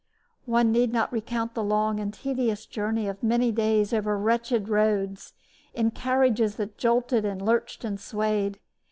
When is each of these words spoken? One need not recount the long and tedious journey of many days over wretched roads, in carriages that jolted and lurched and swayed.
One 0.47 0.71
need 0.71 0.91
not 0.91 1.13
recount 1.13 1.53
the 1.53 1.63
long 1.63 1.99
and 1.99 2.11
tedious 2.11 2.65
journey 2.65 3.07
of 3.07 3.21
many 3.21 3.51
days 3.51 3.93
over 3.93 4.17
wretched 4.17 4.67
roads, 4.67 5.33
in 5.75 5.91
carriages 5.91 6.55
that 6.55 6.79
jolted 6.79 7.23
and 7.23 7.39
lurched 7.39 7.83
and 7.83 7.99
swayed. 7.99 8.59